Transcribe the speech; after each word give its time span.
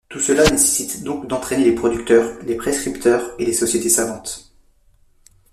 Tout 0.09 0.19
cela 0.19 0.41
nécessite 0.49 1.03
donc 1.03 1.27
d’entraîner 1.27 1.63
les 1.63 1.75
producteurs, 1.75 2.35
les 2.43 2.55
prescripteurs 2.55 3.35
et 3.37 3.45
les 3.45 3.53
sociétés 3.53 3.89
savantes. 3.91 4.51